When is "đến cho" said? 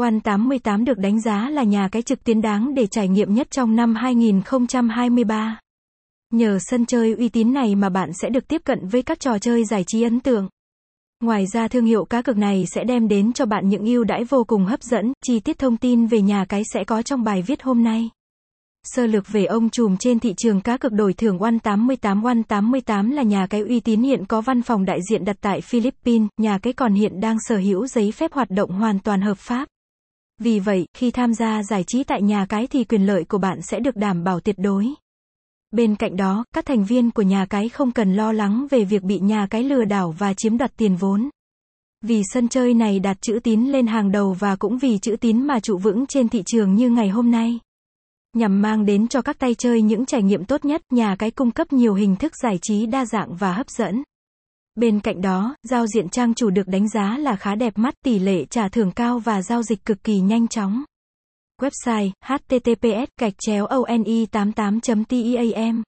13.08-13.46, 48.86-49.22